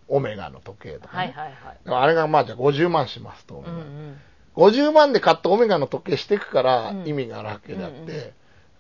[0.07, 1.17] オメガの時計とかね。
[1.17, 1.53] はいはい
[1.85, 3.55] はい、あれがまあじゃあ50万しますと。
[3.55, 4.17] うんうん、
[4.55, 8.33] 50万で買ったオメガの時計していくから意味があるわけであって、うんうん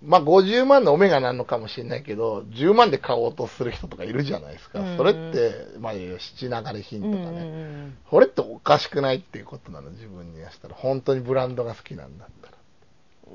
[0.05, 4.79] まあ50万のオメガなのかもしれないけど、10万で買おうとする人とかいるじゃないですか。
[4.79, 7.41] うんうん、それって、まあ七流れ品とかね、うんう
[7.87, 7.97] ん。
[8.09, 10.75] これっておかしくないっていうことなの、自分に言わしたら。
[10.75, 12.57] 本当にブランドが好きなんだったら。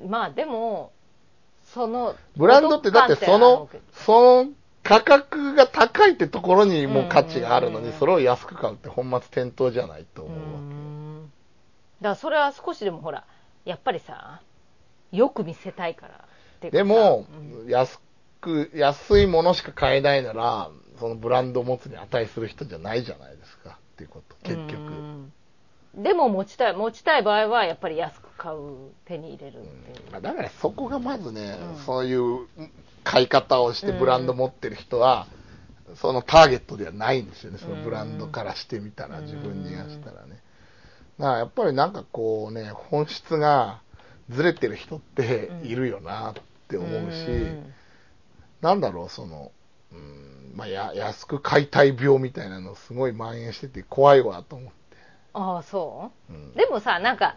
[0.07, 0.93] まあでも、
[1.65, 4.51] その、ブランドってだってその、その
[4.83, 10.75] 価格が高いってところにもう価値があるのに、それを安く買うって本末転倒じゃないと思うわけ。
[12.01, 13.25] だからそれは少しでもほら、
[13.65, 14.43] やっぱりさ、
[15.13, 16.28] よく見せたいから。
[16.61, 17.27] でも、
[17.63, 18.01] うん、安
[18.41, 25.31] く、安いものしか買えないなら、そのブランドを持つに値する人じゃないじゃないですか、っていうこと、結局。
[25.95, 30.21] でも持ちたい、持ちたい場合はやっぱり安く買う、手に入れるっていう。
[30.21, 32.47] だからそこがまずね、うん、そういう
[33.05, 35.27] 買い方をしてブランド持ってる人は、
[35.97, 40.41] そのターゲットではないんですよね、そのブランドからしてみたら、自分に言わしたらね。
[41.19, 43.81] だからやっぱりなんかこうね、本質が
[44.31, 46.35] ずれてる人っているよなっ
[46.69, 47.73] って思うし、う
[48.61, 49.53] なんだろう、その、
[49.91, 54.97] うん、まあ、や、安く買いたい病みたいなのすごい蔓延してて怖いわと思って。
[55.33, 57.37] ああ、そう、うん、でもさ、なんか、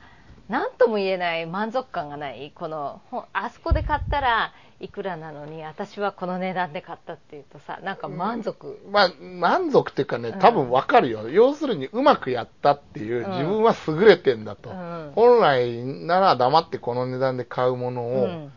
[0.50, 8.82] なんとも言えない満足感がないこの、あそこで買ったらいくらなのに、私はこの値段で買ったっていうとさ、なんか満足。
[8.86, 14.72] うん、まあ、満足っていうかね、多分わかるよ、うん、要するにうまくやったっていう、自分は優れてんだと。
[15.16, 18.50] 本来なら黙ってこの値段で買うものを、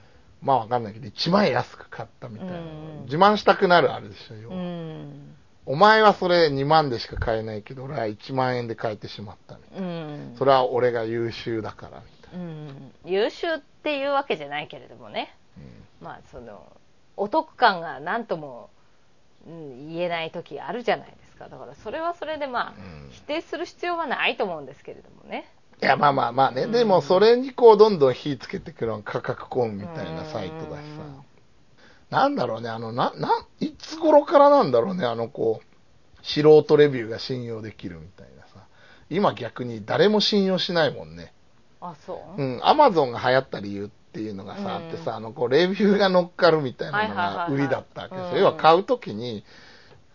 [0.44, 2.54] まあわかんないけど、1万円安く買ったみたいな。
[3.04, 4.56] 自慢したくなるあれでしょ、要は。
[5.66, 10.36] お前はそれ2万でしか買えないけど、俺は1万円で買えてしまったみたいな。
[10.36, 13.20] それは俺が優秀だからみたいな。
[13.22, 15.34] 優秀っていうわけじゃないけれどもね。
[16.02, 16.70] まあその、
[17.16, 18.68] お得感が何とも、
[19.46, 21.48] うん、言えない時あるじゃないですか。
[21.48, 25.48] だからそれはそれでまあ、うん、否定する必要はないと思うんですけれどもね
[25.84, 31.04] いやまあまあまあね、うん、でもそれにこうどんどん火つけてくるの価格コーンみたいなサイトだしさ、
[32.10, 38.66] なんだろうねあのなないつ頃からなんだろうねあのこう素人レビューが信用できるみたいなさ。
[39.10, 41.34] 今逆に誰も信用しないもんね。
[41.82, 42.42] あそう？
[42.42, 42.60] うん。
[42.62, 49.44] アマゾンが流行った理由っていうのがさ、あってさあのこうレビューが乗っかるみたいなのが売りだったわけですよ、要は買うときに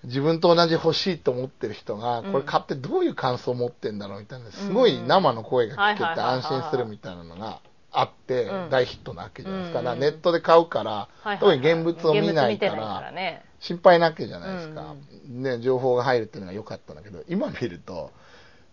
[0.03, 7.59] 自分と同じ欲しいと思ってる人が、これ買ってどういう感想を持ってんだろうみたいな、すごい生の声が聞けて安心するみたいなのが
[7.91, 9.79] あって、大ヒットなわけじゃないですか。
[9.79, 11.09] だからネットで買うから、
[11.39, 13.11] 特に現物を見ないから、
[13.59, 14.95] 心配なわけじゃないですか。
[15.27, 18.11] ね、情報が入るっていうのが良かったんだけど、今見ると、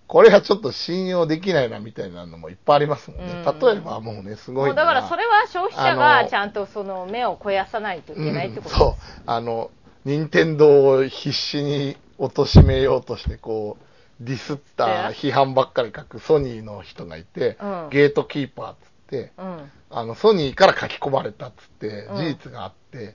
[0.06, 3.44] これはちょっと信用できないなみたいなのもいっぱいありますもんね。
[3.60, 4.74] 例えばもうね、すごい。
[4.74, 8.94] だからそれは消費者がちゃんとその目を肥やさないといけないってことです、うん、そう。
[9.26, 9.70] あの、
[10.06, 23.14] 任天堂を必死に貶めようとして、こう、ディスった批判ばっかり書くソニーの人がいて、うん、ゲートキーパーっつって、うん、あの、ソニーから書き込まれたっつって、事実があって、いっ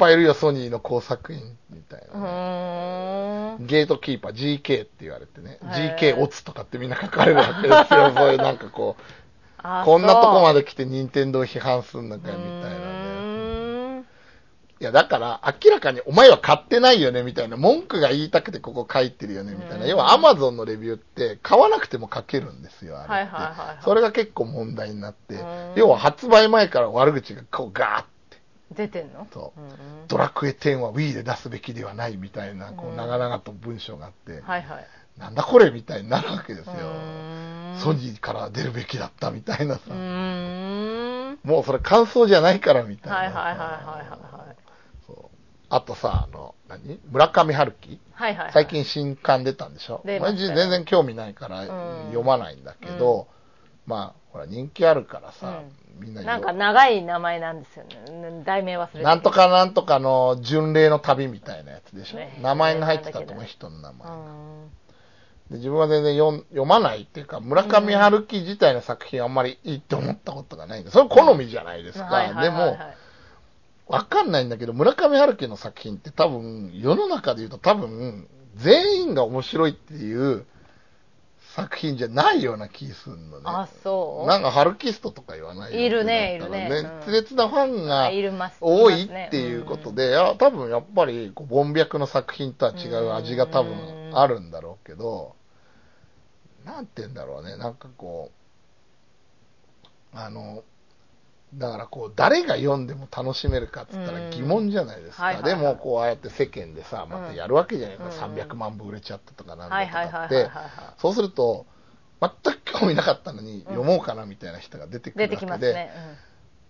[0.00, 12.92] ぱいいるよ、ソニーの工作員みたいな、ね、ゲートキーパー、GK って言われてね、GK オツとかってみんな書かれるわけですよ、 そういうなんかこう、こんなとこまで来て任天堂批判すんのかよ、みたいな。
[12.92, 12.97] ね。
[14.80, 19.86] いや、だから、明らかにお前は買ってないよね、みたいな、文句が言いたくてここ書いてるよね、みたいな。
[19.86, 23.28] 要は、アマゾンのレビューって、買わなくても書けるんですよ、あれ
[23.82, 25.36] それが結構問題になって、
[25.74, 28.08] 要は発売前から悪口がこうガーって。
[28.76, 29.26] 出てんの？
[29.32, 29.60] そう。
[30.08, 34.86] ドラクエ10は Wii で出すべきではないみたいな、こう、長々と文章があって、はいはい。
[35.18, 36.74] なんだこれみたいになるわけですよ。
[37.78, 39.80] ソニーから出るべきだったみたいなさ。
[41.42, 43.16] もうそれ感想じゃないからみたいな。
[43.16, 44.47] はいはいはいはいはい。
[45.70, 46.98] あとさ、あの、何？
[47.10, 50.02] 村上春樹、はいはい、はい、最近新刊出たんでしょ？
[50.04, 51.66] 全然興味ないから
[52.08, 53.28] 読まないんだけど、
[53.86, 55.62] うん、まあ、ほら人気あるからさ、
[55.98, 58.42] うん、みんななんか長い名前なんですよね。
[58.44, 64.16] 題名忘れてなんとかなんとかの巡礼の旅みたいなやつでしょ、ね、名前が入ってたと思う、人の名前が。
[65.50, 72.42] で自分は全然読読まないっていうか、村上春樹自体の作品あんまりいいって思ったことがないんで、それ好みじゃないですか。
[72.42, 72.76] でも、
[73.88, 80.44] わかんないんだけど、村上春樹の作品って多分、世の中で言うと多分、全員が面白いっていう
[81.54, 83.44] 作品じゃないような気するのね。
[83.46, 84.28] あ、そう？
[84.28, 86.68] なんか、ハルキストとか言わないいるね、いるね。
[87.00, 88.10] 熱烈なファンが
[88.60, 95.34] 多いっていうことで、いや、多分やっぱり、こう、ボンの作品とは違う味が多分あるんだろうけど、
[96.66, 100.62] なんて言うんだろうね、なんかこう、あの、
[101.54, 105.42] だからこう、誰が読んでも楽しめるかっつったら疑問じゃないですか。
[105.42, 108.04] でも、こう、ああやって世間でさ、またやるわけじゃないか。
[108.04, 110.50] うん、300万部売れちゃったとかなんだとかって。
[110.98, 111.66] そうすると、
[112.20, 115.46] 全く興味なかったのに読もうかなみたいな人が出てくるわけで。
[115.46, 115.90] うんね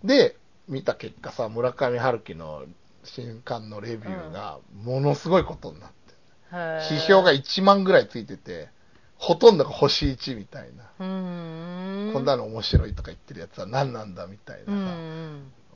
[0.03, 0.35] うん、で、
[0.67, 2.63] 見た結果さ、村上春樹の
[3.03, 5.95] 新刊のレビューがものすごいことになって。
[6.89, 8.69] 指標が1万ぐらいついてて、
[9.19, 10.85] ほとんどが星1みたいな。
[10.97, 14.71] こんなの面白いとか言ってるやつは何なんだみたいなさ。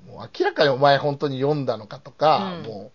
[0.07, 2.91] もう明らかにお前本当に読んだのかとか、うん、も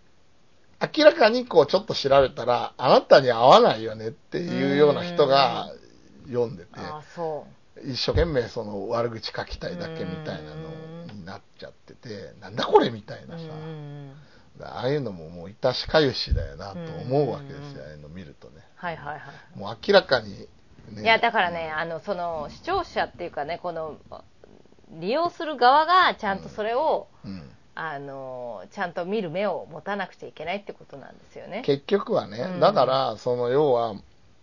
[0.82, 5.70] う、明らかにこうちょっと調べたら、あなたに合わないよねっていうような人が
[6.26, 6.70] 読んでて、
[7.84, 13.44] 一生懸命その悪口書きたいだけみたいなのになっちゃってて、なんだこれみたいなさ。
[14.60, 18.67] ああいうのももう致しかゆしだよなと思うわけですよ、ああいうの見るとね。
[18.78, 19.20] はいはいは
[19.54, 19.58] い。
[19.58, 20.48] もう明らかに、
[20.92, 23.98] ね、いや、だからね、あの、その、視聴者っていうかね、この、
[25.00, 27.42] 利用する側がちゃんとそれを、うん、
[27.74, 31.62] あの、ちゃんと見る目を持たなくちゃいけないってことなんですよね。
[31.66, 33.94] 結局はね、うん、だから、その、要は、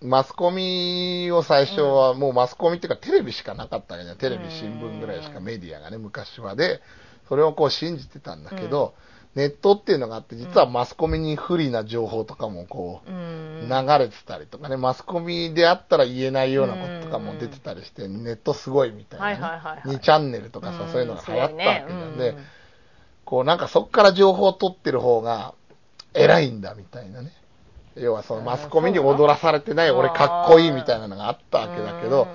[0.01, 6.81] マスコミを最初は、もうマスコミっていうかテレビしかなかったわけじゃテレビ、新聞ぐらいしかメディアがね、昔はで、
[7.29, 13.67] それをこう信じてたんだけど、うんネットっていうのがあって、実はマスコミに不利な情報とかもこう、流
[13.99, 22.35] れてたりとかね、マスコミであったら言えないようなこととかも出てたりして、ネットすごいみたいな、ね、2チャンネルとかさ、そういうのが流行ったわけなんで、
[23.25, 25.53] こうなんかそっから情報を取ってる方が
[26.13, 27.31] 偉いんだみたいなね。
[27.95, 32.27] 要はそのマスコミに踊らされてない俺かっこいいみたいなのがあったわけだけど、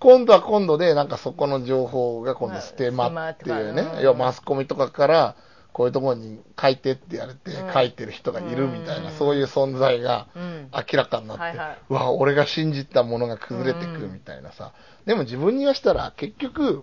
[0.00, 5.36] 今度は今度でなんかそこの情報が今度捨てまっていうね、要はマスコミとかから、
[5.78, 11.58] こういうところに書いてって言われて書いてる人がいるみたいな、そういう存在が明らかになって、
[11.88, 14.72] うわ、俺が信じたものが崩れてくるみたいなさ。
[15.06, 16.82] でも自分に言わしたら結局、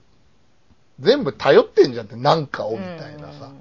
[1.02, 3.52] 全部頼ってんじゃんって、なんかをみたいなさ。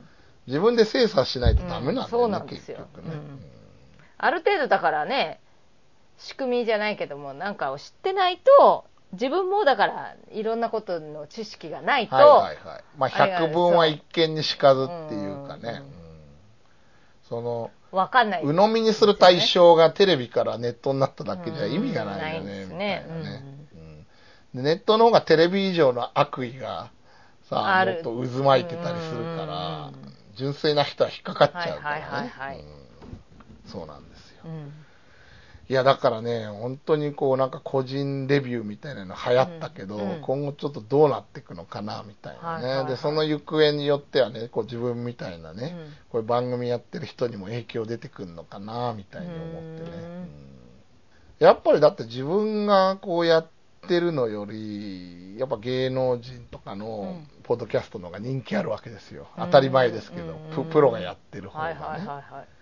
[0.46, 3.14] 自分で精査しないとダメなんだよね、結局ね。
[4.16, 5.40] ある程度だからね、
[6.16, 8.84] 仕組みじゃないけどもなんかを知ってないと
[9.14, 12.84] 自分もだからいろんなことの知識がないと、はいはいはい。
[12.98, 15.82] まあ、百聞は一見にしかずっていうかね、う。
[15.82, 15.84] ん、
[17.28, 23.06] そのわかんない、ね、鵜呑みにする対象がテレビからネットになっただけじゃ意味がないよね、
[24.54, 26.90] うん、ネットの方がテレビ以上の悪意が
[27.48, 29.92] さあもっと渦巻いてたりするから、
[30.34, 32.64] 純粋な人は引っかかっちゃうからね、はいはいはい、
[33.66, 34.44] そうなんですよ、
[35.66, 40.10] いや、だからね、本当にこう、なんか個人レビューみたいなの流行ったけど、うん。
[40.16, 42.86] うん、今後ちょっとどうなっていくのかな、みたいなね、はいはいはい。
[42.88, 49.40] で、その行方によってはね、こう自分みたいなね、うん、こういう番組やってる人にも影響出てくるのかな、みたいに思っ
[49.78, 49.90] てね。
[49.96, 50.28] うん。
[51.38, 53.46] やっぱりだって自分がこうやっ
[53.88, 59.28] てるのより、やっぱ芸能人とかのポッドキャストの方が人気あるわけですよ。
[59.36, 60.34] 当たり前ですけど、
[60.64, 61.80] プロがやってる方がね。
[61.80, 62.53] はいはいはいはい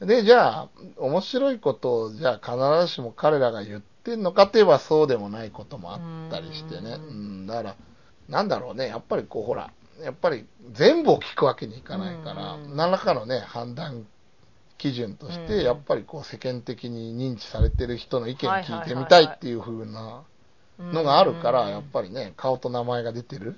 [0.00, 0.68] で、じゃあ、
[0.98, 5.96] 面白いことを、じゃあ必ずしも彼らが言ってんのかといえばそうでもないこともあ
[6.28, 6.94] ったりしてね。
[6.94, 7.76] うん、だから、
[8.28, 9.72] なんだろうね、やっぱりこう、ほら、
[10.02, 14.06] やっぱり全部を聞くわけにいかないから、何らかのね、判断
[14.78, 20.24] 基準として、やっぱりこう世間的に認知されてる人の意見聞いてみたいっていう風な
[20.78, 23.56] のがあるから、やっぱりね、顔と名前が出てる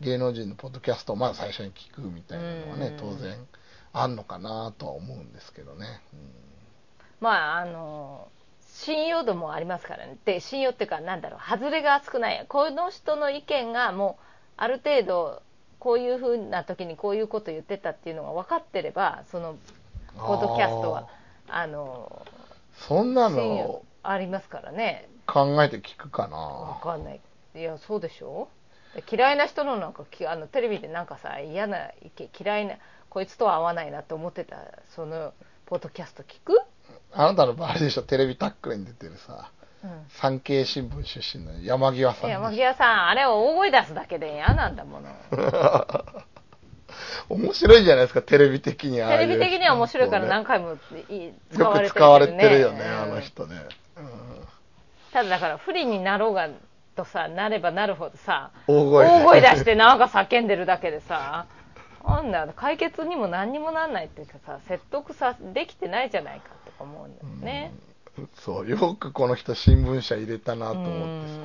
[0.00, 3.36] 芸能人のポッドキャストをまず最初に聞くみたいなのはね、当然。
[3.94, 5.86] あんのかなとは思うんですけどね。
[6.12, 6.20] うん、
[7.20, 8.28] まああの
[8.60, 10.18] 信用度もありますからね。
[10.24, 12.44] で信用っていうかなんだろう外れが少ない。
[12.48, 14.24] この人の意見がもう
[14.56, 15.42] ある程度
[15.78, 19.56] こういうふうな時にこういうこと言ってたっていうのが分かってればその
[20.16, 21.08] ポッドキャストは
[21.48, 22.26] あの
[22.88, 25.08] そんなのありますからね。
[25.26, 26.36] 考えて聞くかな。
[26.80, 27.20] 分かんない。
[27.54, 28.48] いやそうでしょ？
[29.10, 32.74] 嫌いな人のなんかあのテレビでなんかさ嫌な意見嫌いな
[33.14, 34.56] こいつとは合わないなと思ってた
[34.96, 35.32] その
[35.66, 36.60] ポッドキャスト聞く？
[37.12, 38.02] あなたの場合でしょ。
[38.02, 39.52] テレビタックルに出てるさ、
[39.84, 45.08] うん、産経新聞出身の山際さん山際さんあれを大声出すだけで嫌なんだもの。
[47.28, 53.56] 面白いじゃないですかテレビ的にはテレビ的には面白いから何回も使われてる、ね、よく使われてるよね、あの人ね、
[53.96, 54.08] うん、
[55.12, 56.48] ただだから不利になろうが
[56.96, 61.46] とさなればなるほどさ大声大声出してなんか叫んでるだけでさ
[62.04, 67.72] あんな解決にも何にもなんないっていうかさ説得さできてないじゃないかとか思うんだよね、
[68.18, 71.40] うん、そうよくこの人新聞社入れたなと思ってさ、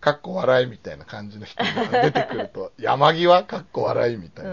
[0.00, 4.50] かっこ笑いみたいな感じの人が出てくると 山際かっこ笑いみたいな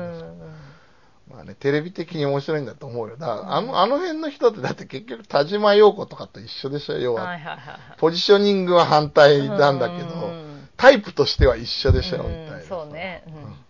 [1.30, 3.18] まあね、テレビ的に面白いんだと思うよ。
[3.18, 7.38] だからあの、あの辺の人ってだって結局田島陽子とかと一緒でしょ、要は。
[7.98, 10.32] ポジショニングは反対なんだけど、
[10.78, 12.62] タイプとしては一緒でしょ、みたいな。
[12.62, 13.24] そうね。
[13.28, 13.67] うん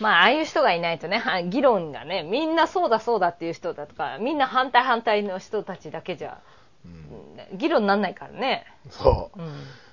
[0.00, 6.38] まあ、ああいう人がいないとね、議論がね、みんなそうだそうだっていう人だとか、みんな反対反対の人たちだけじゃ、
[6.84, 8.66] うん、議論になんないからね。
[8.90, 9.38] そう。
[9.38, 9.52] うん、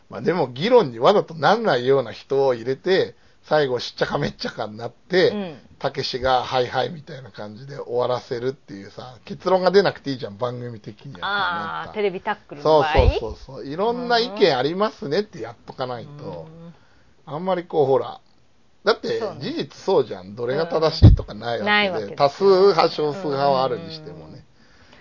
[0.10, 11.28] まあでも議論にわざとなんないような人を入れて、最後しっちゃかめっちゃかになって、たけしがはいはいみたいな感じで終わらせるっていうさ、結論が出なくていいじゃん、番組的には。
[11.28, 13.66] ああ、テレビタックルそうそうそうそう。
[13.66, 16.48] いろんな意見ありますねってやっとかないと、
[17.26, 18.20] あんまりこうほら、
[18.84, 24.44] だって事実そうじゃん、どれが正しいとかないわけで、多数派、少数派はあるにしてもね。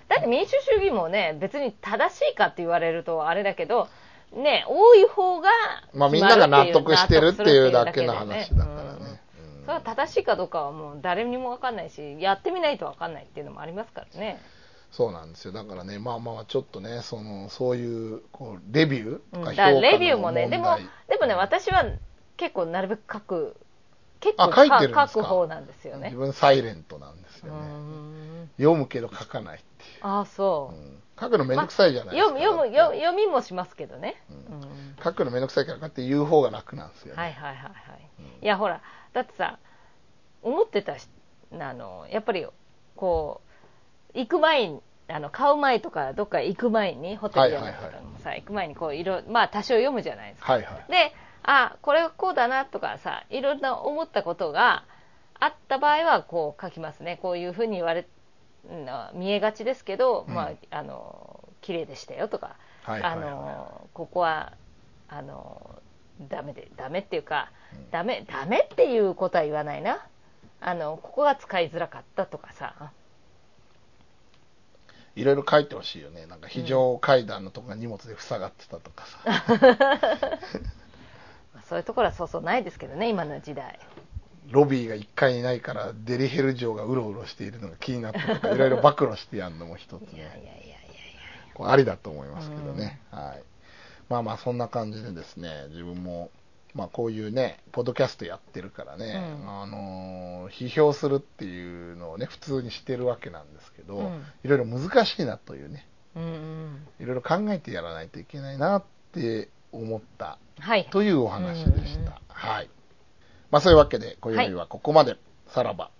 [0.09, 3.89] だって民主主義もね、別に正しいかって言われるとあれだけど、
[4.33, 5.49] ね、多い方が
[5.95, 9.21] まあみんなが納得してるっていうだけの話だからね。
[9.63, 14.41] それは正しいかどうかはもう誰にも分かんないし、やってみないと分かんないっていうのもありますからね。
[14.91, 15.53] そうなんですよ。
[15.53, 20.79] だからね、まあまあ、ちょっとね、その、そういう、こう、レビューとか評価の問題、うん、レビューもね、でも、
[21.09, 21.85] でもね、私は
[22.37, 23.57] 結構なるべく書く
[24.21, 26.09] 結構書いてるんです書く方なんですよね。
[26.09, 27.61] 自分サイレントなんですよね。
[28.59, 29.99] 読むけど書かないっていう。
[30.03, 31.03] ああ、そう、うん。
[31.19, 32.35] 書くのめんどくさいじゃないですか。
[32.39, 34.23] 読む、読む、読みもしますけどね。
[34.31, 37.23] うん、書くのめんどくさいからこうやって言う方が楽なんですよね。
[37.23, 37.75] はいはいはいはい。
[38.43, 38.81] いや、ほら、
[39.13, 39.59] だってさ、
[40.43, 41.09] 思ってたし、
[41.59, 42.47] あの、やっぱり、
[42.97, 43.41] こ
[44.15, 44.81] う、行く前に、
[45.13, 51.13] あの買う前とかどっか行く前にホテルとかもさ、行く前にこういろまあ多少読むじゃないですか、はいはい、で
[51.43, 54.85] あこれはこうだなとかさいろんな思ったことが
[55.39, 57.19] あった場合はこう書きますね。
[57.23, 58.07] こういうふうに言われ
[59.15, 64.53] 見えがちですけど、うん、まああの綺麗でしたよとか、はいはいはい、あのここは
[65.09, 65.81] あの
[66.29, 70.07] ダメでダメっていうか、うん、ダメダメっていうことは言わないな。
[70.63, 72.93] あのここが使いづらかったとかさ。
[75.17, 76.27] いろいろ書いてほしいよね。
[76.27, 79.21] なんか非常階段のとこが荷物で塞がってたとかさ、
[81.71, 83.79] そういうところはそうそうないですけどね今の時代。
[84.51, 90.77] ロビーが1階にないからデリヘル城がうろうろしているのが気になったとかいろいろ暴露してやんのも一つね。
[91.61, 93.01] ありだと思いますけどね。
[93.13, 93.43] はい。
[94.09, 96.31] まあまあ、そんな感じでですね、自分も、
[96.75, 104.11] まあこういうね、ポッドキャストやってるからね、うん、あの批評するっていうのをね、普通にしてるわけなんですけど、
[104.43, 105.87] いろいろ難しいなというね、
[106.99, 112.21] いろいろ考えてやらないといけないなって思った、はい、というお話でした。
[112.29, 112.71] はい。
[113.51, 115.17] まあそういうわけで、今宵はここまで。
[115.49, 115.91] さらば。